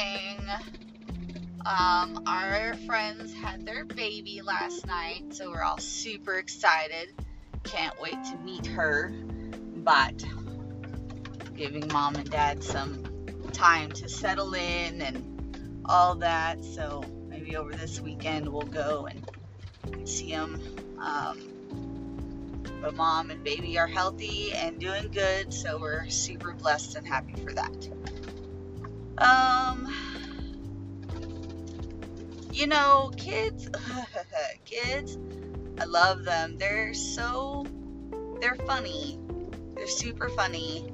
morning. 0.00 0.48
Um, 1.66 2.22
our 2.26 2.74
friends 2.86 3.34
had 3.34 3.66
their 3.66 3.84
baby 3.84 4.40
last 4.42 4.86
night, 4.86 5.24
so 5.30 5.50
we're 5.50 5.62
all 5.62 5.78
super 5.78 6.34
excited. 6.34 7.14
Can't 7.64 8.00
wait 8.00 8.16
to 8.24 8.36
meet 8.38 8.66
her, 8.66 9.12
but 9.76 10.24
giving 11.54 11.86
mom 11.88 12.14
and 12.16 12.30
dad 12.30 12.64
some 12.64 13.04
time 13.52 13.92
to 13.92 14.08
settle 14.08 14.54
in 14.54 15.02
and 15.02 15.82
all 15.84 16.14
that. 16.16 16.64
So 16.64 17.04
maybe 17.28 17.56
over 17.56 17.72
this 17.72 18.00
weekend 18.00 18.48
we'll 18.48 18.62
go 18.62 19.06
and 19.06 20.08
see 20.08 20.30
them. 20.30 20.98
Um, 20.98 21.46
but 22.80 22.94
mom 22.94 23.30
and 23.30 23.44
baby 23.44 23.78
are 23.78 23.86
healthy 23.86 24.52
and 24.54 24.80
doing 24.80 25.10
good, 25.10 25.52
so 25.52 25.78
we're 25.78 26.08
super 26.08 26.54
blessed 26.54 26.96
and 26.96 27.06
happy 27.06 27.34
for 27.34 27.52
that. 27.52 28.19
Um, 29.20 29.86
you 32.52 32.66
know, 32.66 33.12
kids, 33.16 33.68
kids, 34.64 35.18
I 35.78 35.84
love 35.84 36.24
them. 36.24 36.56
They're 36.58 36.94
so, 36.94 37.66
they're 38.40 38.56
funny. 38.66 39.18
They're 39.74 39.86
super 39.86 40.28
funny. 40.30 40.90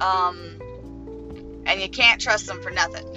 Um, 0.00 0.58
and 1.66 1.80
you 1.80 1.88
can't 1.88 2.20
trust 2.20 2.46
them 2.46 2.62
for 2.62 2.70
nothing. 2.70 3.16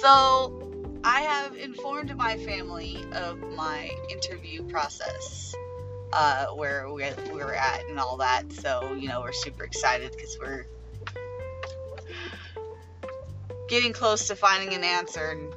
so, 0.00 0.60
I 1.02 1.22
have 1.22 1.56
informed 1.56 2.14
my 2.16 2.36
family 2.36 3.04
of 3.14 3.38
my 3.56 3.90
interview 4.10 4.62
process, 4.64 5.54
uh, 6.12 6.46
where 6.46 6.90
we, 6.92 7.04
we're 7.32 7.54
at 7.54 7.84
and 7.88 7.98
all 7.98 8.16
that. 8.18 8.52
So, 8.52 8.94
you 8.94 9.08
know, 9.08 9.20
we're 9.20 9.32
super 9.32 9.64
excited 9.64 10.12
because 10.12 10.36
we're 10.40 10.66
getting 13.68 13.92
close 13.92 14.26
to 14.28 14.36
finding 14.36 14.74
an 14.74 14.84
answer 14.84 15.30
and 15.30 15.54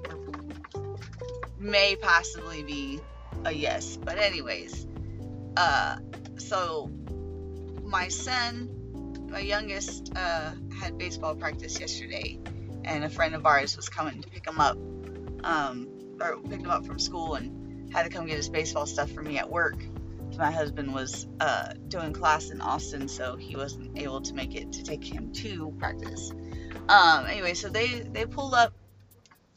may 1.57 1.95
possibly 1.95 2.63
be 2.63 2.99
a 3.45 3.51
yes. 3.51 3.97
But, 3.97 4.17
anyways, 4.17 4.85
uh, 5.57 5.97
so 6.37 6.91
my 7.83 8.07
son, 8.07 9.27
my 9.29 9.39
youngest, 9.39 10.11
uh, 10.15 10.51
had 10.79 10.97
baseball 10.97 11.35
practice 11.35 11.79
yesterday, 11.79 12.39
and 12.83 13.03
a 13.03 13.09
friend 13.09 13.33
of 13.33 13.45
ours 13.45 13.75
was 13.75 13.89
coming 13.89 14.21
to 14.21 14.29
pick 14.29 14.45
him 14.45 14.59
up 14.59 14.77
um, 15.43 15.87
or 16.21 16.37
picked 16.41 16.63
him 16.63 16.69
up 16.69 16.85
from 16.85 16.99
school 16.99 17.35
and 17.35 17.93
had 17.93 18.03
to 18.03 18.09
come 18.09 18.25
get 18.25 18.37
his 18.37 18.49
baseball 18.49 18.85
stuff 18.85 19.11
for 19.11 19.21
me 19.21 19.37
at 19.37 19.49
work. 19.49 19.77
My 20.37 20.51
husband 20.51 20.93
was 20.93 21.27
uh, 21.39 21.73
doing 21.87 22.13
class 22.13 22.49
in 22.49 22.61
Austin, 22.61 23.07
so 23.07 23.35
he 23.35 23.55
wasn't 23.55 23.97
able 23.97 24.21
to 24.21 24.33
make 24.33 24.55
it 24.55 24.73
to 24.73 24.83
take 24.83 25.03
him 25.03 25.31
to 25.33 25.73
practice. 25.79 26.31
Um, 26.89 27.25
anyway, 27.27 27.53
so 27.53 27.69
they 27.69 27.99
they 27.99 28.25
pulled 28.25 28.53
up 28.53 28.73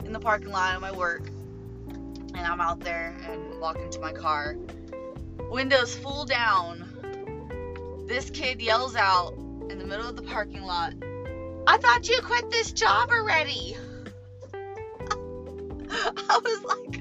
in 0.05 0.13
the 0.13 0.21
parking 0.21 0.51
lot 0.51 0.75
of 0.75 0.81
my 0.83 0.93
work, 0.93 1.27
and 1.27 2.39
I'm 2.39 2.61
out 2.61 2.81
there 2.81 3.17
and 3.29 3.59
walk 3.61 3.79
into 3.79 4.01
my 4.01 4.13
car. 4.13 4.57
Windows 5.51 5.97
full 5.97 6.25
down. 6.25 8.05
This 8.07 8.31
kid 8.31 8.61
yells 8.61 8.95
out 8.97 9.35
in 9.71 9.79
the 9.79 9.87
middle 9.87 10.09
of 10.09 10.17
the 10.17 10.23
parking 10.23 10.63
lot, 10.63 10.95
"I 11.67 11.79
thought 11.79 12.09
you 12.09 12.21
quit 12.23 12.51
this 12.51 12.73
job 12.73 13.11
already." 13.11 13.77
I 15.91 16.41
was 16.43 16.63
like, 16.65 17.01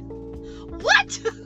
what? 0.82 1.20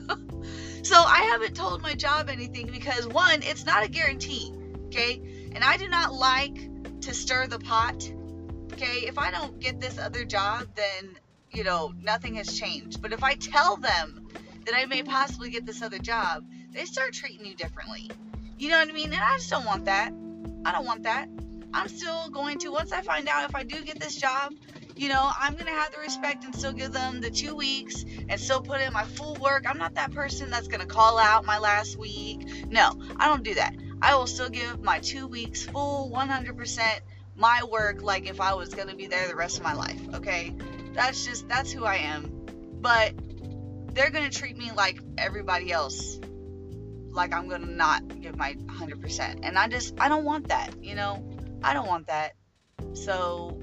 so 0.82 0.96
I 0.96 1.22
haven't 1.30 1.54
told 1.54 1.82
my 1.82 1.94
job 1.94 2.28
anything 2.28 2.68
because 2.70 3.06
one, 3.06 3.42
it's 3.42 3.64
not 3.64 3.84
a 3.84 3.88
guarantee, 3.88 4.52
okay? 4.86 5.20
And 5.54 5.62
I 5.64 5.76
do 5.76 5.88
not 5.88 6.12
like 6.12 7.00
to 7.02 7.14
stir 7.14 7.46
the 7.46 7.58
pot, 7.58 8.10
okay? 8.72 9.06
If 9.06 9.18
I 9.18 9.30
don't 9.30 9.58
get 9.58 9.80
this 9.80 9.98
other 9.98 10.24
job, 10.24 10.68
then, 10.74 11.18
you 11.50 11.64
know, 11.64 11.92
nothing 12.00 12.36
has 12.36 12.58
changed. 12.58 13.02
But 13.02 13.12
if 13.12 13.22
I 13.22 13.34
tell 13.34 13.76
them 13.76 14.28
that 14.66 14.74
I 14.74 14.86
may 14.86 15.02
possibly 15.02 15.50
get 15.50 15.66
this 15.66 15.82
other 15.82 15.98
job, 15.98 16.44
they 16.72 16.84
start 16.84 17.12
treating 17.12 17.44
you 17.44 17.54
differently. 17.54 18.10
You 18.58 18.70
know 18.70 18.78
what 18.78 18.88
I 18.88 18.92
mean? 18.92 19.12
And 19.12 19.22
I 19.22 19.36
just 19.36 19.50
don't 19.50 19.64
want 19.64 19.86
that. 19.86 20.12
I 20.64 20.72
don't 20.72 20.84
want 20.84 21.04
that. 21.04 21.28
I'm 21.72 21.88
still 21.88 22.28
going 22.30 22.58
to, 22.58 22.70
once 22.70 22.92
I 22.92 23.00
find 23.02 23.28
out 23.28 23.48
if 23.48 23.54
I 23.54 23.62
do 23.62 23.82
get 23.82 23.98
this 24.00 24.16
job, 24.16 24.52
you 25.00 25.08
know, 25.08 25.30
I'm 25.40 25.54
going 25.54 25.64
to 25.64 25.72
have 25.72 25.92
the 25.92 25.98
respect 25.98 26.44
and 26.44 26.54
still 26.54 26.74
give 26.74 26.92
them 26.92 27.22
the 27.22 27.30
two 27.30 27.56
weeks 27.56 28.04
and 28.28 28.38
still 28.38 28.60
put 28.60 28.82
in 28.82 28.92
my 28.92 29.04
full 29.04 29.34
work. 29.36 29.64
I'm 29.66 29.78
not 29.78 29.94
that 29.94 30.12
person 30.12 30.50
that's 30.50 30.68
going 30.68 30.82
to 30.82 30.86
call 30.86 31.18
out 31.18 31.46
my 31.46 31.58
last 31.58 31.96
week. 31.96 32.46
No, 32.68 32.92
I 33.16 33.26
don't 33.26 33.42
do 33.42 33.54
that. 33.54 33.74
I 34.02 34.14
will 34.14 34.26
still 34.26 34.50
give 34.50 34.82
my 34.82 34.98
two 34.98 35.26
weeks 35.26 35.62
full 35.62 36.10
100% 36.10 37.00
my 37.34 37.62
work 37.72 38.02
like 38.02 38.28
if 38.28 38.42
I 38.42 38.52
was 38.52 38.74
going 38.74 38.88
to 38.88 38.94
be 38.94 39.06
there 39.06 39.26
the 39.26 39.34
rest 39.34 39.56
of 39.56 39.62
my 39.62 39.72
life. 39.72 39.98
Okay. 40.16 40.54
That's 40.92 41.24
just, 41.24 41.48
that's 41.48 41.72
who 41.72 41.86
I 41.86 41.96
am. 41.96 42.30
But 42.82 43.14
they're 43.94 44.10
going 44.10 44.28
to 44.28 44.38
treat 44.38 44.58
me 44.58 44.70
like 44.70 45.00
everybody 45.16 45.72
else. 45.72 46.20
Like 47.08 47.32
I'm 47.32 47.48
going 47.48 47.62
to 47.62 47.72
not 47.72 48.20
give 48.20 48.36
my 48.36 48.52
100%. 48.52 49.40
And 49.44 49.56
I 49.56 49.66
just, 49.66 49.98
I 49.98 50.10
don't 50.10 50.24
want 50.24 50.48
that, 50.48 50.74
you 50.84 50.94
know? 50.94 51.24
I 51.62 51.72
don't 51.72 51.88
want 51.88 52.08
that. 52.08 52.34
So 52.92 53.58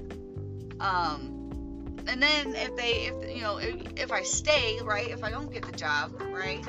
um, 0.80 2.00
and 2.06 2.22
then 2.22 2.54
if 2.54 2.76
they, 2.76 3.08
if 3.08 3.36
you 3.36 3.42
know, 3.42 3.58
if, 3.58 3.74
if 3.96 4.12
I 4.12 4.22
stay, 4.22 4.78
right, 4.82 5.08
if 5.08 5.22
I 5.22 5.30
don't 5.30 5.52
get 5.52 5.64
the 5.64 5.76
job, 5.76 6.20
right, 6.20 6.66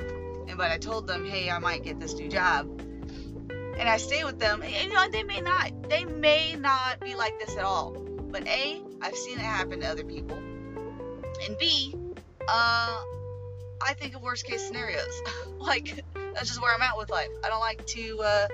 and 0.48 0.58
but 0.58 0.72
I 0.72 0.78
told 0.78 1.08
them, 1.08 1.26
hey, 1.26 1.50
I 1.50 1.60
might 1.60 1.84
get 1.84 2.00
this 2.00 2.14
new 2.14 2.30
job, 2.30 2.68
and 3.50 3.88
I 3.88 3.98
stay 3.98 4.24
with 4.24 4.40
them, 4.40 4.62
and, 4.62 4.74
you 4.74 4.94
know, 4.94 5.10
they 5.10 5.24
may 5.24 5.42
not, 5.42 5.90
they 5.90 6.06
may 6.06 6.56
not 6.56 7.00
be 7.00 7.16
like 7.16 7.40
this 7.40 7.56
at 7.56 7.64
all. 7.64 7.92
But 7.92 8.48
A, 8.48 8.82
I've 9.02 9.16
seen 9.16 9.38
it 9.40 9.42
happen 9.42 9.80
to 9.82 9.88
other 9.88 10.04
people, 10.04 10.38
and 10.38 11.58
B, 11.58 11.96
uh, 12.48 13.02
I 13.82 13.94
think 13.94 14.16
of 14.16 14.22
worst 14.22 14.46
case 14.46 14.66
scenarios. 14.66 15.22
like 15.60 16.04
that's 16.34 16.48
just 16.48 16.62
where 16.62 16.74
I'm 16.74 16.82
at 16.82 16.98
with 16.98 17.10
life. 17.10 17.30
I 17.44 17.50
don't 17.50 17.60
like 17.60 17.86
to, 17.88 18.20
uh, 18.22 18.48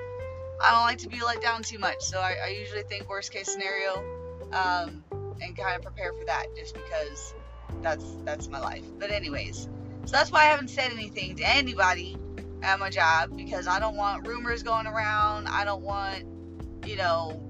I 0.64 0.72
don't 0.72 0.84
like 0.84 1.00
to 1.00 1.10
be 1.10 1.22
let 1.24 1.42
down 1.42 1.64
too 1.64 1.80
much. 1.80 2.02
So 2.02 2.20
I, 2.20 2.36
I 2.44 2.48
usually 2.50 2.84
think 2.84 3.10
worst 3.10 3.32
case 3.32 3.52
scenario. 3.52 4.04
Um, 4.52 5.04
and 5.42 5.56
kind 5.58 5.76
of 5.76 5.82
prepare 5.82 6.14
for 6.14 6.26
that 6.26 6.48
just 6.56 6.74
because 6.74 7.34
that's 7.82 8.06
that's 8.24 8.48
my 8.48 8.60
life. 8.60 8.86
But 9.00 9.12
anyways, 9.12 9.70
so 10.06 10.12
that's 10.12 10.32
why 10.32 10.42
I 10.42 10.46
haven't 10.46 10.70
said 10.70 10.92
anything 10.92 11.36
to 11.38 11.48
anybody 11.48 12.18
at 12.62 12.80
my 12.80 12.90
job 12.90 13.36
because 13.36 13.68
I 13.68 13.80
don't 13.80 13.96
want 13.96 14.28
rumors 14.28 14.64
going 14.64 14.88
around. 14.88 15.48
I 15.48 15.66
don't 15.66 15.84
want, 15.84 16.26
you 16.86 16.96
know, 16.96 17.42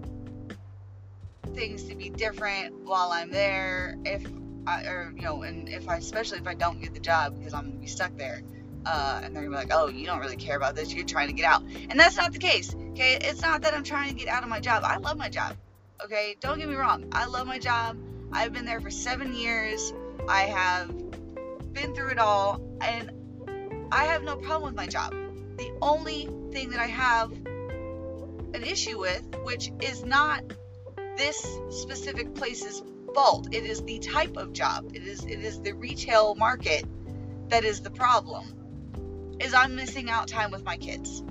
things 1.54 1.84
to 1.86 1.96
be 1.96 2.10
different 2.10 2.86
while 2.86 3.12
I'm 3.12 3.32
there. 3.32 3.96
If 4.06 4.26
I, 4.68 4.84
or 4.86 5.14
you 5.16 5.22
know, 5.22 5.44
and 5.44 5.70
if 5.70 5.88
I, 5.88 5.98
especially 5.98 6.40
if 6.40 6.48
I 6.48 6.54
don't 6.54 6.82
get 6.82 6.94
the 6.94 7.00
job 7.00 7.38
because 7.38 7.54
I'm 7.54 7.68
gonna 7.68 7.80
be 7.80 7.88
stuck 7.88 8.16
there. 8.18 8.42
Uh, 8.86 9.22
and 9.24 9.36
they're 9.36 9.44
gonna 9.44 9.56
be 9.56 9.64
like, 9.64 9.74
oh, 9.74 9.88
you 9.88 10.06
don't 10.06 10.20
really 10.20 10.36
care 10.36 10.56
about 10.56 10.76
this. 10.76 10.94
You're 10.94 11.06
trying 11.06 11.28
to 11.28 11.34
get 11.34 11.46
out, 11.46 11.64
and 11.64 12.00
that's 12.00 12.18
not 12.18 12.34
the 12.34 12.40
case. 12.40 12.76
Okay, 12.92 13.18
it's 13.20 13.42
not 13.42 13.64
that 13.64 13.74
I'm 13.74 13.84
trying 13.84 14.10
to 14.10 14.16
get 14.16 14.28
out 14.28 14.44
of 14.44 14.50
my 14.50 14.60
job. 14.60 14.84
I 14.84 14.98
love 14.98 15.18
my 15.18 15.30
job. 15.30 15.56
Okay, 16.04 16.36
don't 16.42 16.60
get 16.60 16.68
me 16.68 16.76
wrong. 16.76 17.06
I 17.14 17.26
love 17.26 17.48
my 17.48 17.58
job. 17.58 17.98
I've 18.32 18.52
been 18.52 18.66
there 18.66 18.82
for 18.82 18.92
seven 18.92 19.34
years. 19.34 19.94
I 20.28 20.42
have 20.42 20.90
been 21.72 21.96
through 21.96 22.10
it 22.10 22.20
all, 22.20 22.62
and 22.82 23.12
I 23.92 24.06
have 24.06 24.24
no 24.24 24.36
problem 24.36 24.64
with 24.64 24.76
my 24.76 24.88
job. 24.88 25.14
The 25.58 25.72
only 25.82 26.30
thing 26.52 26.72
that 26.72 26.80
I 26.80 26.88
have 26.88 27.32
an 27.32 28.64
issue 28.64 29.00
with, 29.00 29.24
which 29.44 29.72
is 29.80 30.04
not 30.04 30.44
this 31.18 31.40
specific 31.70 32.36
place's 32.36 32.84
fault, 33.14 33.48
it 33.54 33.64
is 33.64 33.82
the 33.84 34.00
type 34.00 34.36
of 34.36 34.52
job. 34.52 34.92
It 34.94 35.04
is 35.04 35.24
it 35.24 35.40
is 35.40 35.62
the 35.62 35.74
retail 35.74 36.36
market 36.36 36.86
that 37.48 37.64
is 37.64 37.82
the 37.82 37.92
problem. 37.92 39.38
Is 39.40 39.54
I'm 39.54 39.76
missing 39.76 40.10
out 40.10 40.28
time 40.28 40.52
with 40.52 40.64
my 40.64 40.76
kids. 40.76 41.24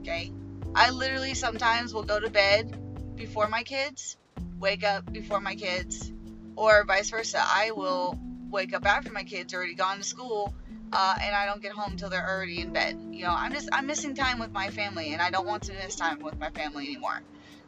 Okay? 0.00 0.30
I 0.74 0.90
literally 0.90 1.34
sometimes 1.34 1.94
will 1.94 2.04
go 2.04 2.20
to 2.20 2.28
bed 2.28 2.78
before 3.18 3.48
my 3.48 3.62
kids, 3.62 4.16
wake 4.58 4.84
up 4.84 5.12
before 5.12 5.40
my 5.40 5.54
kids, 5.54 6.12
or 6.56 6.84
vice 6.84 7.10
versa. 7.10 7.40
I 7.42 7.72
will 7.72 8.18
wake 8.50 8.72
up 8.74 8.86
after 8.86 9.12
my 9.12 9.24
kids 9.24 9.52
already 9.52 9.74
gone 9.74 9.98
to 9.98 10.04
school, 10.04 10.54
uh, 10.92 11.16
and 11.20 11.34
I 11.34 11.46
don't 11.46 11.60
get 11.60 11.72
home 11.72 11.92
until 11.92 12.08
they're 12.08 12.26
already 12.26 12.60
in 12.60 12.72
bed. 12.72 12.98
You 13.10 13.24
know, 13.24 13.34
I'm 13.36 13.52
just 13.52 13.68
I'm 13.72 13.86
missing 13.86 14.14
time 14.14 14.38
with 14.38 14.52
my 14.52 14.70
family, 14.70 15.12
and 15.12 15.20
I 15.20 15.30
don't 15.30 15.46
want 15.46 15.64
to 15.64 15.74
miss 15.74 15.96
time 15.96 16.20
with 16.20 16.38
my 16.38 16.50
family 16.50 16.86
anymore. 16.86 17.20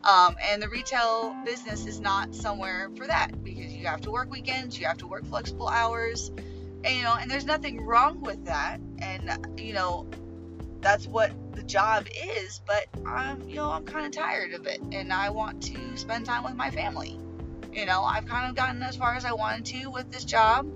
Um, 0.02 0.36
and 0.42 0.62
the 0.62 0.68
retail 0.68 1.36
business 1.44 1.84
is 1.84 2.00
not 2.00 2.34
somewhere 2.34 2.88
for 2.96 3.06
that 3.06 3.44
because 3.44 3.70
you 3.72 3.86
have 3.86 4.00
to 4.02 4.10
work 4.10 4.30
weekends, 4.30 4.78
you 4.78 4.86
have 4.86 4.96
to 4.98 5.06
work 5.06 5.26
flexible 5.26 5.68
hours, 5.68 6.30
and 6.84 6.96
you 6.96 7.02
know, 7.02 7.14
and 7.20 7.30
there's 7.30 7.44
nothing 7.44 7.84
wrong 7.84 8.20
with 8.22 8.46
that. 8.46 8.78
And 8.98 9.60
you 9.60 9.74
know, 9.74 10.06
that's 10.80 11.06
what 11.06 11.32
the 11.54 11.62
job 11.62 12.06
is, 12.36 12.60
but 12.66 12.86
I'm, 13.06 13.48
you 13.48 13.56
know, 13.56 13.70
I'm 13.70 13.84
kind 13.84 14.06
of 14.06 14.12
tired 14.12 14.54
of 14.54 14.66
it 14.66 14.80
and 14.92 15.12
I 15.12 15.30
want 15.30 15.62
to 15.64 15.96
spend 15.96 16.26
time 16.26 16.44
with 16.44 16.54
my 16.54 16.70
family. 16.70 17.18
You 17.72 17.86
know, 17.86 18.02
I've 18.02 18.26
kind 18.26 18.48
of 18.48 18.56
gotten 18.56 18.82
as 18.82 18.96
far 18.96 19.14
as 19.14 19.24
I 19.24 19.32
wanted 19.32 19.66
to 19.66 19.90
with 19.90 20.10
this 20.10 20.24
job. 20.24 20.66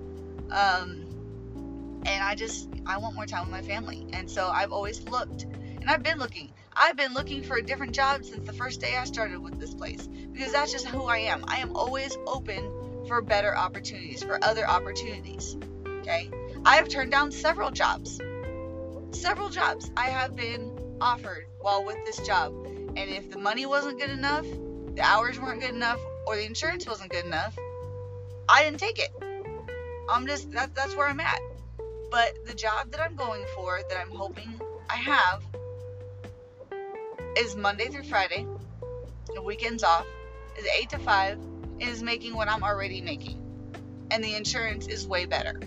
Um, 0.51 2.03
and 2.07 2.23
I 2.23 2.35
just, 2.35 2.69
I 2.87 2.99
want 2.99 3.15
more 3.15 3.27
time 3.27 3.43
with 3.43 3.51
my 3.51 3.63
family. 3.63 4.07
And 4.13 4.31
so 4.31 4.49
I've 4.49 4.73
always 4.73 5.03
looked, 5.09 5.45
and 5.45 5.89
I've 5.89 6.03
been 6.03 6.19
looking. 6.19 6.53
I've 6.77 6.97
been 6.97 7.15
looking 7.15 7.43
for 7.45 7.57
a 7.57 7.63
different 7.63 7.93
job 7.93 8.25
since 8.25 8.47
the 8.47 8.53
first 8.53 8.81
day 8.81 8.97
I 8.97 9.05
started 9.05 9.39
with 9.39 9.61
this 9.61 9.73
place 9.73 10.09
because 10.33 10.53
that's 10.53 10.73
just 10.73 10.87
who 10.87 11.05
I 11.05 11.19
am. 11.19 11.45
I 11.47 11.59
am 11.59 11.77
always 11.77 12.19
open 12.27 12.69
for 13.07 13.23
better 13.23 13.57
opportunities, 13.57 14.23
for 14.23 14.43
other 14.43 14.69
opportunities. 14.69 15.57
Okay? 16.01 16.31
I 16.65 16.77
have 16.77 16.89
turned 16.89 17.13
down 17.13 17.31
several 17.31 17.71
jobs. 17.71 18.21
Several 19.15 19.49
jobs 19.49 19.93
I 19.97 20.07
have 20.07 20.35
been 20.35 20.77
offered 21.01 21.47
while 21.61 21.85
with 21.85 21.97
this 22.05 22.19
job. 22.27 22.53
And 22.67 22.99
if 22.99 23.31
the 23.31 23.39
money 23.39 23.65
wasn't 23.65 24.01
good 24.01 24.11
enough, 24.11 24.45
the 24.95 25.03
hours 25.03 25.39
weren't 25.39 25.61
good 25.61 25.75
enough, 25.75 26.01
or 26.27 26.35
the 26.35 26.45
insurance 26.45 26.85
wasn't 26.85 27.11
good 27.11 27.25
enough, 27.25 27.57
I 28.49 28.65
didn't 28.65 28.81
take 28.81 28.99
it. 28.99 29.11
I'm 30.11 30.27
just 30.27 30.51
that, 30.53 30.75
that's 30.75 30.97
where 30.97 31.07
I'm 31.07 31.21
at. 31.21 31.41
But 32.11 32.45
the 32.45 32.55
job 32.55 32.91
that 32.91 33.01
I'm 33.01 33.15
going 33.15 33.45
for, 33.55 33.81
that 33.89 33.99
I'm 33.99 34.11
hoping 34.11 34.61
I 34.91 34.97
have, 34.97 35.43
is 37.37 37.55
Monday 37.55 37.87
through 37.87 38.05
Friday, 38.05 38.47
the 39.33 39.43
weekends 39.43 39.85
off, 39.85 40.07
is 40.59 40.67
8 40.67 40.91
to 40.91 40.99
5, 40.99 41.39
and 41.81 41.83
is 41.83 42.03
making 42.03 42.35
what 42.35 42.49
I'm 42.49 42.65
already 42.65 43.01
making. 43.01 43.41
And 44.11 44.23
the 44.23 44.35
insurance 44.35 44.89
is 44.89 45.07
way 45.07 45.25
better. 45.25 45.61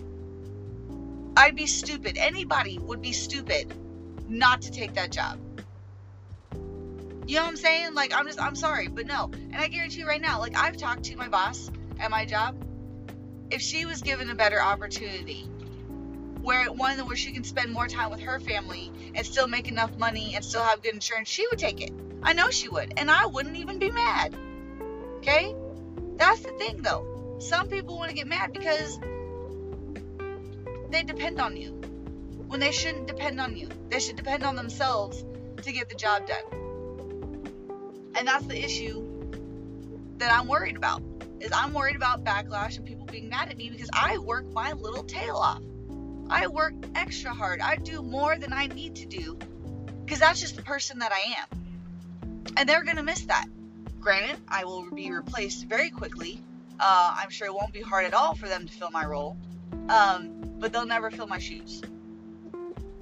I'd 1.38 1.54
be 1.54 1.68
stupid. 1.68 2.18
Anybody 2.18 2.80
would 2.80 3.00
be 3.00 3.12
stupid 3.12 3.72
not 4.28 4.62
to 4.62 4.72
take 4.72 4.94
that 4.94 5.12
job. 5.12 5.38
You 7.28 7.36
know 7.36 7.42
what 7.42 7.50
I'm 7.50 7.56
saying? 7.56 7.94
Like, 7.94 8.12
I'm 8.12 8.26
just, 8.26 8.42
I'm 8.42 8.56
sorry, 8.56 8.88
but 8.88 9.06
no. 9.06 9.30
And 9.32 9.54
I 9.54 9.68
guarantee 9.68 10.00
you 10.00 10.08
right 10.08 10.20
now, 10.20 10.40
like, 10.40 10.56
I've 10.56 10.76
talked 10.76 11.04
to 11.04 11.16
my 11.16 11.28
boss 11.28 11.70
at 12.00 12.10
my 12.10 12.24
job. 12.24 12.56
If 13.52 13.62
she 13.62 13.86
was 13.86 14.02
given 14.02 14.28
a 14.30 14.34
better 14.34 14.60
opportunity, 14.60 15.44
where 16.42 16.72
one 16.72 16.98
where 17.06 17.16
she 17.16 17.30
can 17.30 17.44
spend 17.44 17.72
more 17.72 17.86
time 17.86 18.10
with 18.10 18.20
her 18.20 18.40
family 18.40 18.90
and 19.14 19.24
still 19.24 19.46
make 19.46 19.68
enough 19.68 19.96
money 19.96 20.34
and 20.34 20.44
still 20.44 20.64
have 20.64 20.82
good 20.82 20.94
insurance, 20.94 21.28
she 21.28 21.46
would 21.46 21.60
take 21.60 21.80
it. 21.80 21.92
I 22.20 22.32
know 22.32 22.50
she 22.50 22.68
would, 22.68 22.94
and 22.96 23.08
I 23.08 23.26
wouldn't 23.26 23.56
even 23.56 23.78
be 23.78 23.92
mad. 23.92 24.34
Okay? 25.18 25.54
That's 26.16 26.40
the 26.40 26.50
thing, 26.58 26.82
though. 26.82 27.36
Some 27.38 27.68
people 27.68 27.96
want 27.96 28.08
to 28.08 28.16
get 28.16 28.26
mad 28.26 28.52
because 28.52 28.98
they 30.90 31.02
depend 31.02 31.40
on 31.40 31.56
you 31.56 31.72
when 32.48 32.60
they 32.60 32.72
shouldn't 32.72 33.06
depend 33.06 33.40
on 33.40 33.56
you. 33.56 33.68
They 33.90 34.00
should 34.00 34.16
depend 34.16 34.42
on 34.42 34.56
themselves 34.56 35.24
to 35.62 35.72
get 35.72 35.88
the 35.88 35.94
job 35.94 36.26
done. 36.26 37.48
And 38.14 38.26
that's 38.26 38.46
the 38.46 38.62
issue 38.62 39.04
that 40.16 40.32
I'm 40.32 40.48
worried 40.48 40.76
about. 40.76 41.02
Is 41.40 41.52
I'm 41.52 41.72
worried 41.72 41.94
about 41.94 42.24
backlash 42.24 42.76
and 42.78 42.86
people 42.86 43.06
being 43.06 43.28
mad 43.28 43.48
at 43.50 43.56
me 43.56 43.70
because 43.70 43.90
I 43.92 44.18
work 44.18 44.44
my 44.52 44.72
little 44.72 45.04
tail 45.04 45.36
off. 45.36 45.62
I 46.30 46.48
work 46.48 46.74
extra 46.94 47.32
hard. 47.32 47.60
I 47.60 47.76
do 47.76 48.02
more 48.02 48.36
than 48.36 48.52
I 48.52 48.66
need 48.66 48.96
to 48.96 49.06
do 49.06 49.38
because 50.04 50.18
that's 50.18 50.40
just 50.40 50.56
the 50.56 50.62
person 50.62 50.98
that 50.98 51.12
I 51.12 51.34
am. 51.38 52.52
And 52.56 52.68
they're 52.68 52.82
going 52.82 52.96
to 52.96 53.02
miss 53.02 53.20
that. 53.26 53.46
Granted, 54.00 54.36
I 54.48 54.64
will 54.64 54.90
be 54.90 55.10
replaced 55.10 55.66
very 55.66 55.90
quickly. 55.90 56.40
Uh, 56.80 57.16
I'm 57.16 57.30
sure 57.30 57.46
it 57.46 57.54
won't 57.54 57.72
be 57.72 57.82
hard 57.82 58.04
at 58.04 58.14
all 58.14 58.34
for 58.34 58.48
them 58.48 58.66
to 58.66 58.72
fill 58.72 58.90
my 58.90 59.04
role. 59.04 59.36
Um, 59.88 60.37
but 60.58 60.72
they'll 60.72 60.86
never 60.86 61.10
fill 61.10 61.26
my 61.26 61.38
shoes. 61.38 61.82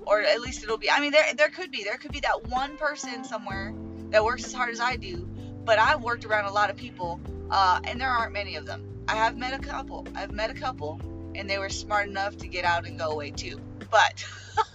Or 0.07 0.21
at 0.21 0.41
least 0.41 0.63
it'll 0.63 0.79
be. 0.79 0.91
I 0.91 1.01
mean, 1.01 1.13
there 1.13 1.35
there 1.35 1.49
could 1.49 1.71
be 1.71 1.85
there 1.85 1.97
could 1.97 2.13
be 2.13 2.21
that 2.21 2.49
one 2.49 2.77
person 2.77 3.25
somewhere 3.25 3.75
that 4.11 4.25
works 4.25 4.45
as 4.45 4.53
hard 4.53 4.71
as 4.71 4.81
I 4.81 4.97
do. 4.97 5.29
But 5.65 5.81
I've 5.81 6.03
worked 6.03 6.25
around 6.25 6.45
a 6.45 6.53
lot 6.53 6.71
of 6.71 6.77
people, 6.77 7.21
uh, 7.51 7.81
and 7.85 8.01
there 8.01 8.09
aren't 8.09 8.33
many 8.33 8.55
of 8.55 8.67
them. 8.67 8.85
I 9.09 9.17
have 9.17 9.37
met 9.37 9.53
a 9.53 9.59
couple. 9.59 10.07
I've 10.15 10.31
met 10.31 10.51
a 10.51 10.55
couple, 10.55 11.01
and 11.35 11.51
they 11.51 11.59
were 11.59 11.69
smart 11.69 12.09
enough 12.09 12.37
to 12.39 12.47
get 12.47 12.65
out 12.65 12.87
and 12.87 12.99
go 12.99 13.11
away 13.11 13.31
too. 13.31 13.61
But 13.91 14.25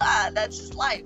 that's 0.00 0.58
just 0.58 0.74
life. 0.74 1.04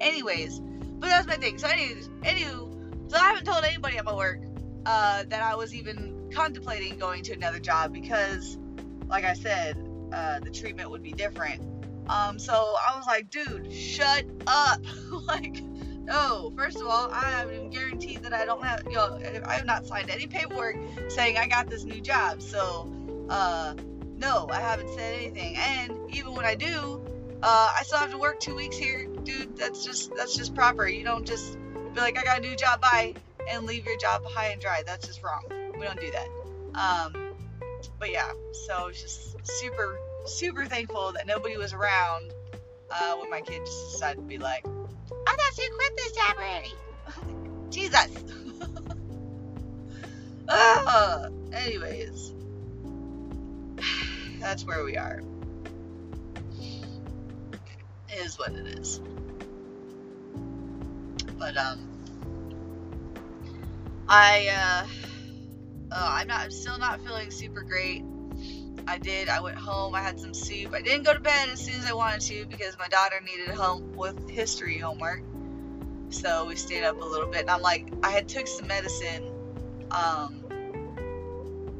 Anyways, 0.00 0.60
but 0.98 1.08
that's 1.08 1.26
my 1.26 1.36
thing. 1.36 1.58
So, 1.58 1.68
anyways, 1.68 2.08
anywho, 2.22 3.10
so 3.10 3.16
I 3.16 3.20
haven't 3.20 3.44
told 3.44 3.64
anybody 3.64 3.96
at 3.96 4.04
my 4.04 4.14
work 4.14 4.40
uh, 4.86 5.24
that 5.28 5.42
I 5.42 5.54
was 5.54 5.74
even 5.74 6.30
contemplating 6.32 6.98
going 6.98 7.22
to 7.24 7.32
another 7.32 7.58
job 7.58 7.92
because, 7.92 8.58
like 9.06 9.24
I 9.24 9.34
said, 9.34 9.76
uh, 10.12 10.40
the 10.40 10.50
treatment 10.50 10.90
would 10.90 11.02
be 11.02 11.12
different. 11.12 11.62
Um, 12.08 12.38
so 12.38 12.52
I 12.52 12.96
was 12.96 13.06
like, 13.06 13.30
dude, 13.30 13.72
shut 13.72 14.24
up. 14.46 14.80
like, 15.26 15.62
no. 15.62 16.52
First 16.56 16.78
of 16.78 16.86
all, 16.86 17.10
I 17.12 17.30
haven't 17.30 17.54
even 17.54 17.70
guaranteed 17.70 18.22
that 18.22 18.32
I 18.32 18.44
don't 18.44 18.64
have, 18.64 18.84
you 18.86 18.94
know, 18.94 19.20
I 19.44 19.54
have 19.54 19.66
not 19.66 19.86
signed 19.86 20.10
any 20.10 20.26
paperwork 20.26 20.76
saying 21.08 21.36
I 21.36 21.46
got 21.46 21.68
this 21.68 21.84
new 21.84 22.00
job. 22.00 22.40
So, 22.40 22.92
uh, 23.28 23.74
no, 24.16 24.48
I 24.50 24.60
haven't 24.60 24.88
said 24.88 25.14
anything. 25.14 25.56
And 25.56 25.92
even 26.10 26.34
when 26.34 26.44
I 26.44 26.54
do, 26.54 27.02
uh, 27.42 27.72
I 27.78 27.82
still 27.84 27.98
have 27.98 28.10
to 28.10 28.18
work 28.18 28.40
two 28.40 28.54
weeks 28.54 28.76
here, 28.76 29.06
dude. 29.22 29.56
That's 29.56 29.84
just 29.84 30.14
that's 30.16 30.34
just 30.34 30.54
proper. 30.54 30.88
You 30.88 31.04
don't 31.04 31.26
just 31.26 31.56
be 31.94 32.00
like, 32.00 32.18
I 32.18 32.24
got 32.24 32.38
a 32.38 32.40
new 32.40 32.56
job, 32.56 32.80
bye, 32.80 33.14
and 33.48 33.64
leave 33.64 33.86
your 33.86 33.96
job 33.96 34.24
high 34.24 34.48
and 34.48 34.60
dry. 34.60 34.82
That's 34.84 35.06
just 35.06 35.22
wrong. 35.22 35.44
We 35.78 35.84
don't 35.84 36.00
do 36.00 36.10
that. 36.10 36.28
Um, 36.74 37.27
but 37.98 38.10
yeah, 38.10 38.30
so 38.66 38.90
just 38.90 39.36
super, 39.46 39.98
super 40.26 40.66
thankful 40.66 41.12
that 41.12 41.26
nobody 41.26 41.56
was 41.56 41.72
around 41.72 42.32
uh, 42.90 43.16
when 43.16 43.30
my 43.30 43.40
kid 43.40 43.64
just 43.64 43.92
decided 43.92 44.16
to 44.20 44.26
be 44.26 44.38
like, 44.38 44.64
I 44.66 45.36
thought 45.36 45.58
you 45.58 45.70
quit 45.76 45.96
this 45.96 46.12
job 46.12 46.36
already. 46.36 46.74
Jesus. 47.70 48.08
uh, 50.48 51.28
anyways, 51.52 52.34
that's 54.40 54.64
where 54.64 54.84
we 54.84 54.96
are. 54.96 55.20
It 58.08 58.18
is 58.18 58.38
what 58.38 58.52
it 58.52 58.66
is. 58.78 59.00
But 61.38 61.56
um, 61.56 61.88
I 64.08 64.48
uh, 64.48 65.07
uh, 65.90 66.08
I'm 66.12 66.26
not. 66.28 66.40
I'm 66.40 66.50
still 66.50 66.78
not 66.78 67.00
feeling 67.00 67.30
super 67.30 67.62
great. 67.62 68.04
I 68.86 68.98
did. 68.98 69.28
I 69.28 69.40
went 69.40 69.58
home. 69.58 69.94
I 69.94 70.00
had 70.00 70.18
some 70.18 70.34
soup. 70.34 70.72
I 70.74 70.80
didn't 70.80 71.04
go 71.04 71.12
to 71.12 71.20
bed 71.20 71.50
as 71.50 71.60
soon 71.60 71.74
as 71.74 71.86
I 71.86 71.92
wanted 71.92 72.20
to 72.22 72.46
because 72.46 72.78
my 72.78 72.88
daughter 72.88 73.20
needed 73.20 73.54
help 73.54 73.82
with 73.82 74.30
history 74.30 74.78
homework. 74.78 75.22
So 76.10 76.46
we 76.46 76.56
stayed 76.56 76.84
up 76.84 77.00
a 77.00 77.04
little 77.04 77.28
bit. 77.28 77.42
And 77.42 77.50
I'm 77.50 77.60
like, 77.60 77.92
I 78.02 78.10
had 78.10 78.28
took 78.28 78.46
some 78.46 78.66
medicine, 78.66 79.30
um, 79.90 80.44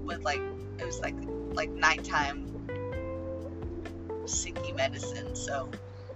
with 0.04 0.22
like 0.22 0.40
it 0.78 0.84
was 0.84 1.00
like 1.00 1.14
like 1.52 1.70
nighttime 1.70 2.48
sicky 4.24 4.76
medicine. 4.76 5.34
So 5.34 5.70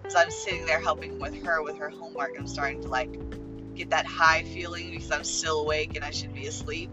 as 0.05 0.15
I'm 0.15 0.31
sitting 0.31 0.67
there 0.67 0.81
helping 0.81 1.19
with 1.19 1.43
her 1.45 1.63
with 1.63 1.79
her 1.79 1.89
homework, 1.89 2.37
I'm 2.39 2.47
starting 2.47 2.83
to 2.83 2.89
like 2.89 3.11
get 3.75 3.91
that 3.91 4.07
high 4.07 4.43
feeling 4.43 4.91
because 4.91 5.11
I'm 5.11 5.25
still 5.25 5.61
awake 5.61 5.97
and 5.97 6.05
I 6.05 6.11
should 6.11 6.35
be 6.35 6.47
asleep. 6.47 6.91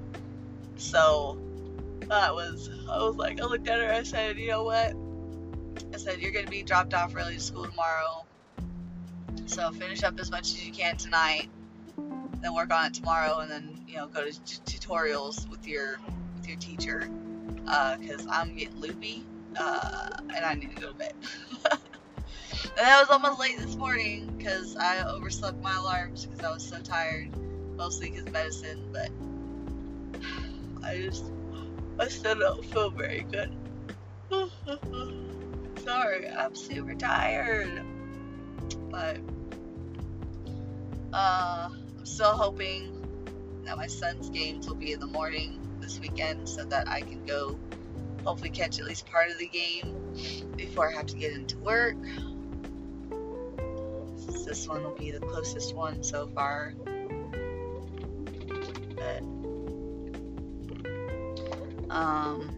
So 0.79 1.37
that 2.07 2.33
was, 2.33 2.69
I 2.89 2.97
was 2.99 3.15
like, 3.17 3.41
I 3.41 3.45
looked 3.45 3.67
at 3.67 3.79
her, 3.79 3.91
I 3.91 4.03
said, 4.03 4.37
you 4.37 4.47
know 4.47 4.63
what? 4.63 4.95
I 5.93 5.97
said, 5.97 6.19
you're 6.19 6.31
going 6.31 6.45
to 6.45 6.51
be 6.51 6.63
dropped 6.63 6.93
off 6.93 7.13
early 7.15 7.35
to 7.35 7.39
school 7.39 7.65
tomorrow. 7.65 8.25
So 9.45 9.71
finish 9.71 10.03
up 10.03 10.17
as 10.19 10.31
much 10.31 10.47
as 10.47 10.65
you 10.65 10.71
can 10.71 10.95
tonight, 10.95 11.49
then 11.97 12.53
work 12.53 12.73
on 12.73 12.85
it 12.87 12.93
tomorrow, 12.93 13.39
and 13.39 13.51
then, 13.51 13.83
you 13.87 13.97
know, 13.97 14.07
go 14.07 14.23
to 14.23 14.31
t- 14.31 14.61
tutorials 14.77 15.49
with 15.49 15.67
your, 15.67 15.99
with 16.35 16.47
your 16.47 16.57
teacher. 16.57 17.09
Uh, 17.67 17.97
cause 17.97 18.25
I'm 18.31 18.55
getting 18.55 18.79
loopy, 18.79 19.25
uh, 19.59 20.09
and 20.33 20.45
I 20.45 20.53
need 20.53 20.75
to 20.75 20.81
go 20.81 20.87
to 20.87 20.93
bed. 20.93 21.13
and 21.71 22.79
I 22.79 23.01
was 23.01 23.09
almost 23.09 23.37
late 23.37 23.57
this 23.59 23.75
morning 23.75 24.33
because 24.37 24.77
I 24.77 25.03
overslept 25.03 25.61
my 25.61 25.75
alarms 25.75 26.25
because 26.25 26.43
I 26.43 26.51
was 26.51 26.65
so 26.65 26.79
tired, 26.79 27.35
mostly 27.75 28.11
because 28.11 28.31
medicine, 28.31 28.89
but 28.93 29.09
I 30.83 30.97
just, 30.97 31.25
I 31.99 32.07
still 32.07 32.35
don't 32.35 32.65
feel 32.65 32.89
very 32.89 33.25
good. 33.31 33.55
Sorry, 35.83 36.27
I'm 36.27 36.55
super 36.55 36.95
tired. 36.95 37.83
But, 38.89 39.17
uh, 41.13 41.69
I'm 41.71 42.05
still 42.05 42.31
hoping 42.31 43.63
that 43.65 43.77
my 43.77 43.87
son's 43.87 44.29
games 44.29 44.67
will 44.67 44.75
be 44.75 44.93
in 44.93 44.99
the 44.99 45.07
morning 45.07 45.59
this 45.79 45.99
weekend 45.99 46.47
so 46.47 46.63
that 46.65 46.87
I 46.87 47.01
can 47.01 47.25
go 47.25 47.57
hopefully 48.23 48.49
catch 48.49 48.79
at 48.79 48.85
least 48.85 49.05
part 49.05 49.29
of 49.29 49.37
the 49.37 49.47
game 49.47 49.95
before 50.55 50.89
I 50.89 50.95
have 50.95 51.07
to 51.07 51.15
get 51.15 51.33
into 51.33 51.57
work. 51.59 51.95
This 54.45 54.67
one 54.67 54.83
will 54.83 54.95
be 54.95 55.11
the 55.11 55.19
closest 55.19 55.75
one 55.75 56.03
so 56.03 56.27
far. 56.27 56.73
Um, 61.89 62.55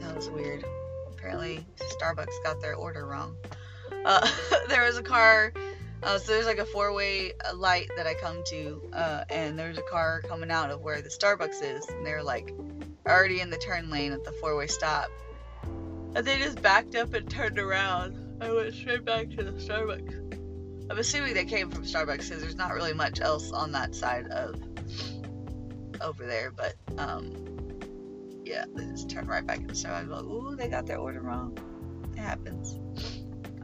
that 0.00 0.14
was 0.14 0.28
weird. 0.30 0.64
Apparently, 1.12 1.64
Starbucks 2.00 2.42
got 2.42 2.60
their 2.60 2.74
order 2.74 3.06
wrong. 3.06 3.36
Uh, 4.04 4.28
there 4.68 4.84
was 4.84 4.96
a 4.96 5.02
car. 5.02 5.52
Uh, 6.02 6.18
so 6.18 6.32
there's 6.32 6.44
like 6.44 6.58
a 6.58 6.66
four-way 6.66 7.32
uh, 7.44 7.56
light 7.56 7.90
that 7.96 8.06
I 8.06 8.12
come 8.14 8.42
to, 8.48 8.90
uh, 8.92 9.24
and 9.30 9.58
there's 9.58 9.78
a 9.78 9.82
car 9.82 10.20
coming 10.28 10.50
out 10.50 10.70
of 10.70 10.82
where 10.82 11.00
the 11.00 11.08
Starbucks 11.08 11.62
is, 11.62 11.88
and 11.88 12.04
they're 12.04 12.22
like 12.22 12.54
already 13.06 13.40
in 13.40 13.48
the 13.48 13.56
turn 13.56 13.88
lane 13.88 14.12
at 14.12 14.22
the 14.22 14.32
four-way 14.32 14.66
stop. 14.66 15.08
And 16.14 16.26
they 16.26 16.38
just 16.38 16.60
backed 16.60 16.94
up 16.94 17.14
and 17.14 17.28
turned 17.28 17.58
around. 17.58 18.38
I 18.40 18.52
went 18.52 18.74
straight 18.74 19.04
back 19.04 19.30
to 19.30 19.44
the 19.44 19.52
Starbucks. 19.52 20.33
I'm 20.90 20.98
assuming 20.98 21.34
they 21.34 21.44
came 21.44 21.70
from 21.70 21.84
Starbucks 21.84 22.28
because 22.28 22.42
there's 22.42 22.56
not 22.56 22.74
really 22.74 22.92
much 22.92 23.20
else 23.20 23.52
on 23.52 23.72
that 23.72 23.94
side 23.94 24.26
of 24.28 24.56
over 26.00 26.26
there. 26.26 26.50
But 26.50 26.74
um, 26.98 27.32
yeah, 28.44 28.64
they 28.74 28.84
just 28.86 29.08
turned 29.08 29.28
right 29.28 29.46
back 29.46 29.58
into 29.58 29.74
Starbucks. 29.74 30.08
Like, 30.08 30.24
ooh, 30.24 30.56
they 30.56 30.68
got 30.68 30.86
their 30.86 30.98
order 30.98 31.20
wrong. 31.20 31.56
It 32.12 32.20
happens. 32.20 32.78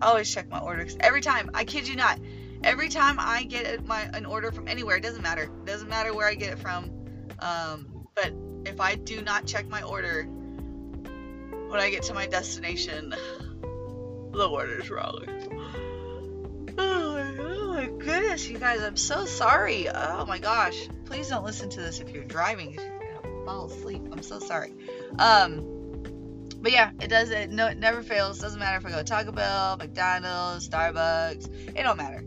I 0.00 0.06
always 0.06 0.32
check 0.32 0.48
my 0.48 0.60
orders 0.60 0.96
every 1.00 1.20
time. 1.20 1.50
I 1.54 1.64
kid 1.64 1.86
you 1.86 1.96
not. 1.96 2.18
Every 2.62 2.88
time 2.88 3.16
I 3.18 3.44
get 3.44 3.86
my 3.86 4.02
an 4.02 4.26
order 4.26 4.52
from 4.52 4.68
anywhere, 4.68 4.96
it 4.96 5.02
doesn't 5.02 5.22
matter. 5.22 5.44
It 5.44 5.64
doesn't 5.66 5.88
matter 5.88 6.14
where 6.14 6.26
I 6.26 6.34
get 6.34 6.52
it 6.52 6.58
from. 6.58 6.90
Um, 7.38 8.06
but 8.14 8.32
if 8.66 8.80
I 8.80 8.96
do 8.96 9.22
not 9.22 9.46
check 9.46 9.66
my 9.68 9.82
order 9.82 10.24
when 10.24 11.80
I 11.80 11.90
get 11.90 12.02
to 12.04 12.14
my 12.14 12.26
destination, 12.26 13.10
the 14.32 14.48
order's 14.50 14.90
wrong. 14.90 15.24
Goodness, 18.40 18.50
you 18.50 18.58
guys, 18.58 18.82
I'm 18.82 18.96
so 18.96 19.24
sorry. 19.24 19.88
Oh 19.88 20.24
my 20.26 20.38
gosh. 20.38 20.88
Please 21.04 21.28
don't 21.28 21.44
listen 21.44 21.68
to 21.70 21.80
this 21.80 22.00
if 22.00 22.10
you're 22.10 22.24
driving. 22.24 22.72
You're 22.72 22.98
gonna 23.22 23.44
fall 23.44 23.66
asleep. 23.66 24.02
I'm 24.12 24.22
so 24.22 24.38
sorry. 24.38 24.72
Um 25.18 25.76
but 26.62 26.72
yeah, 26.72 26.90
it 27.00 27.08
does 27.08 27.30
it 27.30 27.50
no 27.50 27.66
it 27.66 27.78
never 27.78 28.02
fails. 28.02 28.38
Doesn't 28.38 28.58
matter 28.58 28.76
if 28.78 28.86
I 28.86 28.90
go 28.90 28.98
to 28.98 29.04
Taco 29.04 29.32
Bell, 29.32 29.76
McDonald's, 29.76 30.68
Starbucks. 30.68 31.76
It 31.76 31.82
don't 31.82 31.96
matter. 31.96 32.24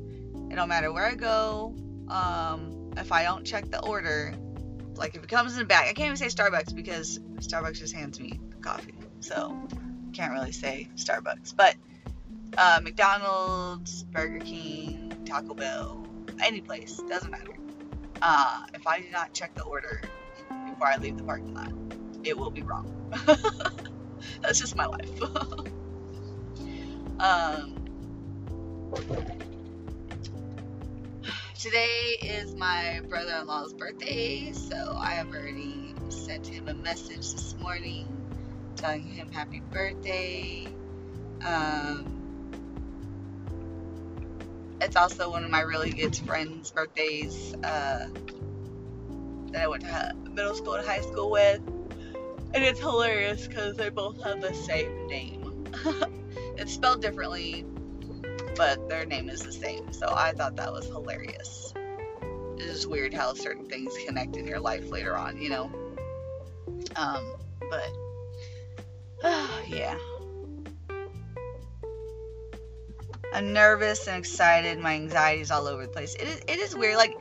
It 0.51 0.55
don't 0.55 0.69
matter 0.69 0.91
where 0.91 1.05
I 1.05 1.15
go. 1.15 1.75
Um 2.09 2.91
if 2.97 3.11
I 3.11 3.23
don't 3.23 3.45
check 3.45 3.69
the 3.71 3.81
order, 3.83 4.33
like 4.95 5.15
if 5.15 5.23
it 5.23 5.29
comes 5.29 5.55
in 5.55 5.63
a 5.63 5.65
bag, 5.65 5.89
I 5.89 5.93
can't 5.93 6.07
even 6.07 6.17
say 6.17 6.27
Starbucks 6.27 6.75
because 6.75 7.19
Starbucks 7.37 7.79
just 7.79 7.93
hands 7.93 8.19
me 8.19 8.39
coffee. 8.61 8.93
So 9.19 9.67
can't 10.13 10.31
really 10.31 10.51
say 10.51 10.89
Starbucks. 10.95 11.55
But 11.55 11.75
uh, 12.55 12.81
McDonald's, 12.83 14.03
Burger 14.03 14.37
King, 14.39 15.12
Taco 15.33 15.55
Bell, 15.55 16.05
any 16.43 16.61
place, 16.61 17.01
doesn't 17.09 17.31
matter. 17.31 17.55
Uh, 18.21 18.67
if 18.75 18.85
I 18.85 18.99
do 18.99 19.09
not 19.09 19.33
check 19.33 19.55
the 19.55 19.63
order 19.63 19.99
before 20.69 20.85
I 20.85 20.97
leave 20.97 21.17
the 21.17 21.23
parking 21.23 21.55
lot, 21.55 21.73
it 22.23 22.37
will 22.37 22.51
be 22.51 22.61
wrong. 22.61 23.09
That's 24.41 24.59
just 24.59 24.75
my 24.75 24.85
life. 24.85 25.09
um, 27.19 27.83
today 31.59 32.17
is 32.21 32.53
my 32.53 33.01
brother 33.09 33.35
in 33.41 33.47
law's 33.47 33.73
birthday, 33.73 34.51
so 34.51 34.95
I 34.99 35.13
have 35.13 35.29
already 35.33 35.95
sent 36.09 36.45
him 36.45 36.67
a 36.67 36.75
message 36.75 37.33
this 37.33 37.55
morning 37.59 38.05
telling 38.75 39.01
him 39.01 39.31
happy 39.31 39.61
birthday. 39.61 40.67
Um, 41.43 42.12
it's 44.83 44.97
also 44.97 45.31
one 45.31 45.43
of 45.43 45.49
my 45.49 45.61
really 45.61 45.91
good 45.91 46.15
friends' 46.15 46.71
birthdays 46.71 47.53
uh, 47.55 48.09
that 49.51 49.61
I 49.61 49.67
went 49.67 49.83
to 49.83 50.13
middle 50.29 50.55
school 50.55 50.73
and 50.73 50.85
high 50.85 51.01
school 51.01 51.31
with. 51.31 51.61
And 52.53 52.63
it's 52.63 52.79
hilarious 52.79 53.47
because 53.47 53.77
they 53.77 53.89
both 53.89 54.21
have 54.23 54.41
the 54.41 54.53
same 54.53 55.07
name. 55.07 55.67
it's 56.57 56.73
spelled 56.73 57.01
differently, 57.01 57.65
but 58.55 58.89
their 58.89 59.05
name 59.05 59.29
is 59.29 59.41
the 59.41 59.53
same. 59.53 59.93
So 59.93 60.13
I 60.13 60.33
thought 60.33 60.57
that 60.57 60.71
was 60.71 60.85
hilarious. 60.85 61.73
It's 62.57 62.65
just 62.65 62.89
weird 62.89 63.13
how 63.13 63.33
certain 63.33 63.65
things 63.67 63.93
connect 64.05 64.35
in 64.35 64.45
your 64.45 64.59
life 64.59 64.89
later 64.91 65.17
on, 65.17 65.41
you 65.41 65.49
know? 65.49 65.71
Um, 66.95 67.33
but, 67.69 67.89
uh, 69.23 69.61
yeah. 69.67 69.97
I'm 73.33 73.51
nervous 73.51 74.07
and 74.07 74.15
excited. 74.17 74.77
My 74.79 74.93
anxiety 74.93 75.41
is 75.41 75.49
all 75.49 75.67
over 75.67 75.81
the 75.81 75.91
place. 75.91 76.13
It 76.15 76.27
is, 76.27 76.41
it 76.47 76.59
is 76.59 76.75
weird. 76.75 76.97
Like, 76.97 77.17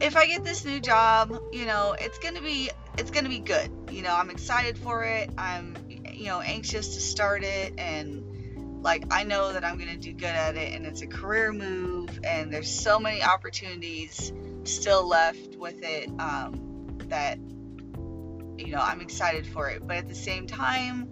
if 0.00 0.16
I 0.16 0.26
get 0.26 0.44
this 0.44 0.64
new 0.64 0.80
job, 0.80 1.40
you 1.52 1.66
know, 1.66 1.94
it's 1.98 2.18
gonna 2.18 2.40
be 2.40 2.70
it's 2.98 3.10
gonna 3.10 3.28
be 3.28 3.38
good. 3.38 3.70
You 3.90 4.02
know, 4.02 4.14
I'm 4.14 4.30
excited 4.30 4.76
for 4.76 5.04
it. 5.04 5.30
I'm 5.38 5.76
you 5.88 6.26
know 6.26 6.40
anxious 6.40 6.94
to 6.94 7.00
start 7.00 7.44
it, 7.44 7.74
and 7.78 8.82
like 8.82 9.04
I 9.10 9.24
know 9.24 9.52
that 9.52 9.64
I'm 9.64 9.78
gonna 9.78 9.96
do 9.96 10.12
good 10.12 10.24
at 10.24 10.56
it, 10.56 10.74
and 10.74 10.84
it's 10.84 11.02
a 11.02 11.06
career 11.06 11.52
move, 11.52 12.18
and 12.24 12.52
there's 12.52 12.70
so 12.70 12.98
many 12.98 13.22
opportunities 13.22 14.32
still 14.64 15.06
left 15.06 15.56
with 15.56 15.82
it 15.82 16.08
um, 16.18 16.98
that 17.08 17.38
you 17.38 18.72
know 18.72 18.80
I'm 18.80 19.00
excited 19.00 19.46
for 19.46 19.68
it. 19.68 19.86
But 19.86 19.96
at 19.98 20.08
the 20.08 20.14
same 20.14 20.46
time, 20.46 21.08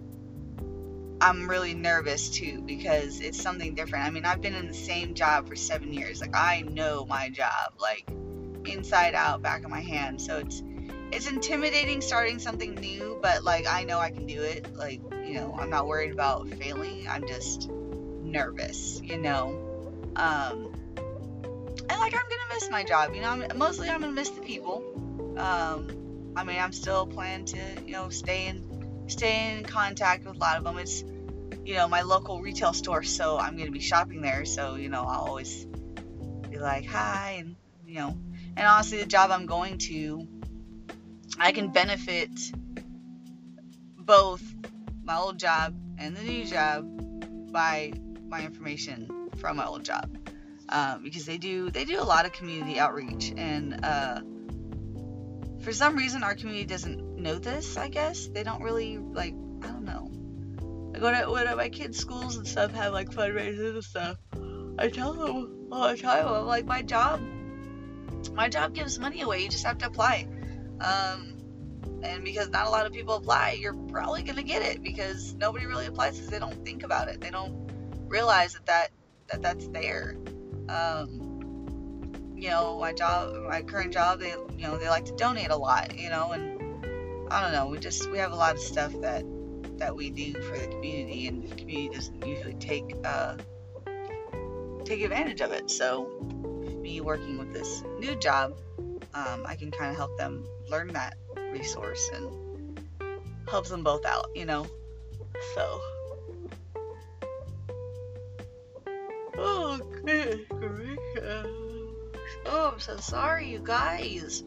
I'm 1.21 1.49
really 1.49 1.73
nervous 1.73 2.29
too 2.29 2.61
because 2.61 3.19
it's 3.19 3.41
something 3.41 3.75
different. 3.75 4.05
I 4.05 4.09
mean, 4.09 4.25
I've 4.25 4.41
been 4.41 4.55
in 4.55 4.67
the 4.67 4.73
same 4.73 5.13
job 5.13 5.47
for 5.47 5.55
seven 5.55 5.93
years. 5.93 6.21
Like 6.21 6.35
I 6.35 6.61
know 6.61 7.05
my 7.05 7.29
job, 7.29 7.73
like 7.77 8.09
inside 8.65 9.15
out, 9.15 9.41
back 9.41 9.63
of 9.63 9.69
my 9.69 9.81
hand. 9.81 10.21
So 10.21 10.37
it's 10.37 10.63
it's 11.11 11.29
intimidating 11.29 12.01
starting 12.01 12.39
something 12.39 12.75
new, 12.75 13.19
but 13.21 13.43
like 13.43 13.67
I 13.67 13.83
know 13.83 13.99
I 13.99 14.11
can 14.11 14.27
do 14.27 14.41
it. 14.41 14.73
Like 14.75 15.01
you 15.25 15.33
know, 15.33 15.55
I'm 15.59 15.69
not 15.69 15.87
worried 15.87 16.13
about 16.13 16.47
failing. 16.49 17.07
I'm 17.09 17.27
just 17.27 17.69
nervous. 17.69 19.01
You 19.03 19.17
know, 19.17 20.11
um, 20.15 20.73
and 21.89 21.99
like 21.99 22.13
I'm 22.13 22.29
gonna 22.29 22.53
miss 22.53 22.69
my 22.69 22.83
job. 22.83 23.13
You 23.13 23.21
know, 23.21 23.29
I'm, 23.29 23.57
mostly 23.57 23.89
I'm 23.89 23.99
gonna 23.99 24.13
miss 24.13 24.29
the 24.29 24.41
people. 24.41 24.83
Um, 25.37 26.33
I 26.35 26.43
mean, 26.45 26.59
I'm 26.59 26.71
still 26.71 27.05
planning 27.07 27.45
to 27.47 27.59
you 27.85 27.91
know 27.91 28.07
stay 28.07 28.47
in 28.47 28.68
stay 29.09 29.57
in 29.57 29.63
contact 29.63 30.25
with 30.25 30.35
a 30.35 30.39
lot 30.39 30.57
of 30.57 30.63
them. 30.63 30.77
It's, 30.77 31.03
you 31.65 31.75
know, 31.75 31.87
my 31.87 32.01
local 32.01 32.41
retail 32.41 32.73
store, 32.73 33.03
so 33.03 33.37
I'm 33.37 33.55
going 33.55 33.67
to 33.67 33.71
be 33.71 33.79
shopping 33.79 34.21
there. 34.21 34.45
So, 34.45 34.75
you 34.75 34.89
know, 34.89 35.03
I'll 35.03 35.27
always 35.27 35.65
be 36.49 36.57
like, 36.57 36.85
hi, 36.85 37.37
and, 37.39 37.55
you 37.85 37.95
know, 37.95 38.17
and 38.55 38.67
honestly, 38.67 38.99
the 38.99 39.05
job 39.05 39.31
I'm 39.31 39.45
going 39.45 39.77
to, 39.79 40.27
I 41.39 41.51
can 41.51 41.71
benefit 41.71 42.31
both 43.97 44.43
my 45.03 45.17
old 45.17 45.37
job 45.37 45.75
and 45.97 46.15
the 46.15 46.23
new 46.23 46.45
job 46.45 47.51
by 47.51 47.93
my 48.27 48.41
information 48.43 49.29
from 49.37 49.57
my 49.57 49.65
old 49.65 49.83
job. 49.83 50.15
Um, 50.69 51.01
because 51.03 51.25
they 51.25 51.39
do 51.39 51.71
they 51.71 51.83
do 51.83 51.99
a 51.99 52.03
lot 52.03 52.25
of 52.27 52.31
community 52.31 52.79
outreach 52.79 53.33
and 53.35 53.83
uh, 53.83 54.21
for 55.69 55.75
some 55.75 55.95
reason 55.95 56.23
our 56.23 56.33
community 56.33 56.65
doesn't 56.65 56.99
know 57.15 57.37
this 57.37 57.77
i 57.77 57.89
guess. 57.89 58.25
They 58.25 58.41
don't 58.41 58.63
really 58.63 58.97
like 58.97 59.35
i 59.61 59.67
don't 59.67 59.85
know. 59.85 60.09
Like 60.91 61.03
when, 61.03 61.13
I, 61.13 61.27
when 61.27 61.57
my 61.57 61.69
kids 61.69 61.95
schools 61.95 62.37
and 62.37 62.47
stuff 62.47 62.71
have 62.71 62.91
like 62.91 63.11
fundraisers 63.11 63.75
and 63.75 63.83
stuff. 63.83 64.17
I 64.79 64.87
tell 64.87 65.13
them 65.13 65.67
all 65.71 65.89
the 65.89 65.97
time 65.97 66.27
i'm 66.27 66.47
like 66.47 66.65
my 66.65 66.81
job 66.81 67.21
my 68.33 68.49
job 68.49 68.73
gives 68.73 68.97
money 68.97 69.21
away. 69.21 69.43
You 69.43 69.49
just 69.49 69.63
have 69.63 69.77
to 69.77 69.85
apply. 69.85 70.27
Um, 70.81 71.35
and 72.01 72.23
because 72.23 72.49
not 72.49 72.65
a 72.65 72.71
lot 72.71 72.87
of 72.87 72.91
people 72.91 73.13
apply 73.13 73.51
you're 73.59 73.75
probably 73.75 74.23
going 74.23 74.37
to 74.37 74.43
get 74.43 74.63
it 74.63 74.81
because 74.81 75.35
nobody 75.35 75.67
really 75.67 75.85
applies 75.85 76.15
because 76.15 76.31
they 76.31 76.39
don't 76.39 76.65
think 76.65 76.81
about 76.81 77.09
it. 77.09 77.21
They 77.21 77.29
don't 77.29 77.71
realize 78.07 78.53
that 78.53 78.65
that, 78.65 78.89
that 79.27 79.43
that's 79.43 79.67
there. 79.67 80.17
Um, 80.67 81.28
you 82.39 82.49
know, 82.49 82.79
my 82.79 82.93
job, 82.93 83.35
my 83.47 83.61
current 83.61 83.91
job, 83.91 84.19
they, 84.19 84.29
you 84.29 84.63
know, 84.63 84.77
they 84.77 84.87
like 84.87 85.05
to 85.05 85.15
donate 85.15 85.49
a 85.49 85.55
lot, 85.55 85.97
you 85.97 86.09
know, 86.09 86.31
and 86.31 86.59
I 87.29 87.41
don't 87.41 87.51
know, 87.51 87.67
we 87.67 87.79
just, 87.79 88.09
we 88.09 88.17
have 88.17 88.31
a 88.31 88.35
lot 88.35 88.55
of 88.55 88.61
stuff 88.61 88.93
that, 89.01 89.25
that 89.77 89.95
we 89.95 90.09
do 90.09 90.33
for 90.41 90.57
the 90.57 90.67
community 90.67 91.27
and 91.27 91.49
the 91.49 91.55
community 91.55 91.95
doesn't 91.95 92.25
usually 92.25 92.53
take, 92.53 92.95
uh, 93.03 93.35
take 94.85 95.01
advantage 95.01 95.41
of 95.41 95.51
it. 95.51 95.69
So 95.69 96.07
me 96.81 97.01
working 97.01 97.37
with 97.37 97.51
this 97.53 97.83
new 97.99 98.15
job, 98.15 98.57
um, 99.13 99.43
I 99.45 99.55
can 99.55 99.69
kind 99.69 99.91
of 99.91 99.97
help 99.97 100.17
them 100.17 100.45
learn 100.69 100.87
that 100.93 101.15
resource 101.51 102.09
and 102.13 102.79
helps 103.49 103.69
them 103.69 103.83
both 103.83 104.05
out, 104.05 104.27
you 104.33 104.45
know, 104.45 104.65
so. 105.55 105.81
Oh, 109.37 109.79
good 110.05 110.47
gracious. 110.49 111.68
Oh, 112.45 112.71
I'm 112.73 112.79
so 112.79 112.97
sorry, 112.97 113.49
you 113.49 113.59
guys. 113.59 114.43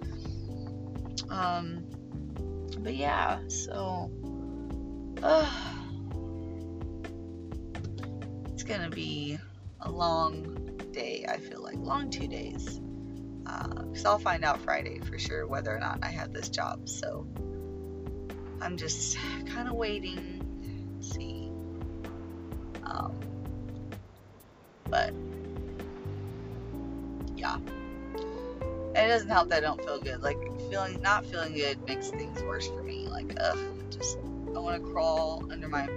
Um, 1.30 1.84
but 2.78 2.94
yeah, 2.94 3.38
so 3.48 4.10
uh, 5.22 5.50
it's 8.52 8.64
gonna 8.64 8.90
be 8.90 9.38
a 9.80 9.90
long 9.90 10.78
day. 10.92 11.24
I 11.28 11.38
feel 11.38 11.62
like 11.62 11.76
long 11.76 12.10
two 12.10 12.26
days. 12.26 12.80
Because 13.44 14.04
uh, 14.04 14.10
I'll 14.10 14.18
find 14.18 14.44
out 14.44 14.60
Friday 14.60 15.00
for 15.00 15.18
sure 15.18 15.46
whether 15.46 15.74
or 15.74 15.80
not 15.80 15.98
I 16.02 16.08
have 16.10 16.32
this 16.32 16.48
job. 16.48 16.88
So 16.88 17.26
I'm 18.60 18.76
just 18.76 19.18
kind 19.46 19.68
of 19.68 19.74
waiting, 19.74 20.98
see. 21.00 21.50
Um, 22.84 23.18
but 24.88 25.12
yeah. 27.36 27.58
And 28.94 29.06
it 29.06 29.08
doesn't 29.08 29.28
help 29.28 29.48
that 29.48 29.58
I 29.58 29.60
don't 29.60 29.82
feel 29.82 29.98
good. 29.98 30.22
Like 30.22 30.38
feeling 30.70 31.00
not 31.00 31.24
feeling 31.24 31.54
good 31.54 31.84
makes 31.86 32.10
things 32.10 32.42
worse 32.42 32.68
for 32.68 32.82
me. 32.82 33.06
Like 33.08 33.34
ugh, 33.40 33.58
just 33.90 34.18
I 34.54 34.58
want 34.58 34.82
to 34.82 34.90
crawl 34.90 35.44
under 35.50 35.68
my 35.68 35.88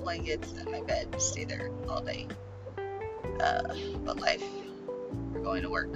blankets 0.00 0.52
and 0.52 0.70
my 0.70 0.80
bed, 0.82 1.20
stay 1.20 1.44
there 1.44 1.70
all 1.88 2.00
day. 2.00 2.28
Uh, 3.40 3.74
but 4.04 4.18
life, 4.20 4.44
we're 5.32 5.40
going 5.40 5.62
to 5.62 5.70
work. 5.70 5.92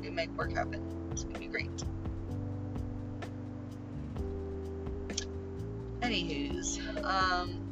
We 0.00 0.10
make 0.10 0.30
work 0.30 0.52
happen. 0.52 1.08
It's 1.10 1.24
gonna 1.24 1.38
be 1.38 1.46
great. 1.46 1.70
Anywho's, 6.00 6.80
um, 7.04 7.62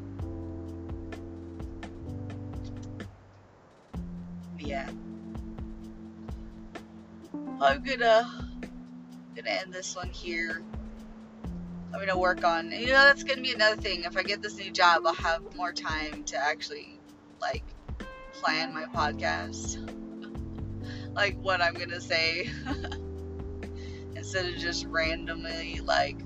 yeah. 4.58 4.88
I'm 7.62 7.82
gonna 7.82 8.26
gonna 9.36 9.50
end 9.50 9.70
this 9.70 9.94
one 9.94 10.08
here. 10.08 10.64
I'm 11.92 12.00
gonna 12.00 12.18
work 12.18 12.42
on. 12.42 12.70
You 12.70 12.86
know, 12.86 13.04
that's 13.04 13.22
gonna 13.22 13.42
be 13.42 13.52
another 13.52 13.76
thing. 13.76 14.04
If 14.04 14.16
I 14.16 14.22
get 14.22 14.40
this 14.40 14.56
new 14.56 14.70
job, 14.70 15.02
I'll 15.06 15.12
have 15.12 15.42
more 15.54 15.70
time 15.70 16.24
to 16.24 16.38
actually 16.38 17.00
like 17.38 17.64
plan 18.32 18.72
my 18.72 18.84
podcast, 18.84 19.76
like 21.14 21.36
what 21.42 21.60
I'm 21.60 21.74
gonna 21.74 22.00
say, 22.00 22.50
instead 24.16 24.46
of 24.46 24.56
just 24.56 24.86
randomly 24.86 25.80
like 25.80 26.16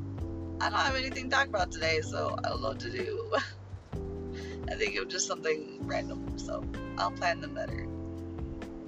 I 0.61 0.71
don't 0.71 0.79
have 0.79 0.95
anything 0.95 1.31
to 1.31 1.37
talk 1.37 1.49
about 1.49 1.73
today, 1.73 2.01
so 2.01 2.37
I 2.45 2.49
don't 2.49 2.63
know 2.63 2.69
what 2.69 2.81
to 2.81 2.91
do. 2.91 3.33
I 4.71 4.77
think 4.77 4.97
of 4.97 5.09
just 5.09 5.27
something 5.27 5.81
random, 5.83 6.39
so 6.39 6.65
I'll 6.97 7.11
plan 7.11 7.41
them 7.41 7.55
better. 7.55 7.94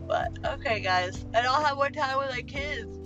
But 0.06 0.38
okay, 0.44 0.80
guys, 0.80 1.25
I 1.34 1.42
don't 1.42 1.62
have 1.62 1.76
more 1.76 1.90
time 1.90 2.18
with 2.18 2.30
my 2.30 2.42
kids. 2.42 2.96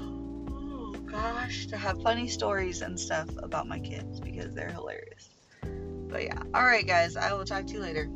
Oh 0.00 0.94
gosh, 1.10 1.66
to 1.66 1.76
have 1.76 2.02
funny 2.02 2.28
stories 2.28 2.82
and 2.82 2.98
stuff 2.98 3.28
about 3.38 3.66
my 3.66 3.78
kids 3.78 4.20
because 4.20 4.52
they're 4.52 4.72
hilarious. 4.72 5.30
But 6.08 6.24
yeah, 6.24 6.42
alright, 6.54 6.86
guys, 6.86 7.16
I 7.16 7.32
will 7.32 7.44
talk 7.44 7.66
to 7.66 7.72
you 7.72 7.80
later. 7.80 8.10